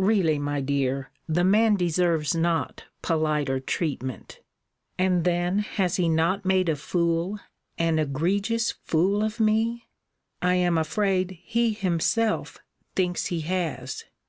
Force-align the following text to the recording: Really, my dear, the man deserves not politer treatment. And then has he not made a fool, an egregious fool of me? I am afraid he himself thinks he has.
Really, 0.00 0.36
my 0.36 0.60
dear, 0.60 1.12
the 1.28 1.44
man 1.44 1.76
deserves 1.76 2.34
not 2.34 2.86
politer 3.02 3.60
treatment. 3.60 4.40
And 4.98 5.22
then 5.22 5.60
has 5.60 5.94
he 5.94 6.08
not 6.08 6.44
made 6.44 6.68
a 6.68 6.74
fool, 6.74 7.38
an 7.78 8.00
egregious 8.00 8.72
fool 8.82 9.22
of 9.22 9.38
me? 9.38 9.86
I 10.42 10.54
am 10.56 10.76
afraid 10.76 11.38
he 11.44 11.72
himself 11.72 12.58
thinks 12.96 13.26
he 13.26 13.42
has. 13.42 14.02